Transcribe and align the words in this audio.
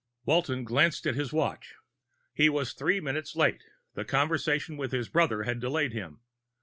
Walton 0.25 0.63
glanced 0.63 1.05
at 1.05 1.13
his 1.13 1.31
watch. 1.31 1.75
He 2.33 2.49
was 2.49 2.73
three 2.73 2.99
minutes 2.99 3.35
late; 3.35 3.63
the 3.93 4.03
conversation 4.03 4.75
with 4.75 4.91
his 4.91 5.09
brother 5.09 5.43
had 5.43 5.59
delayed 5.59 5.93
him. 5.93 6.21